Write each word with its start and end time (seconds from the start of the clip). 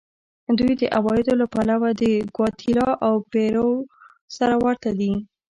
دوی 0.57 0.73
د 0.81 0.83
عوایدو 0.97 1.33
له 1.41 1.45
پلوه 1.53 1.89
د 2.01 2.03
ګواتیلا 2.35 2.89
او 3.05 3.13
پیرو 3.31 3.69
سره 4.37 4.55
ورته 4.65 4.89
دي. 4.99 5.13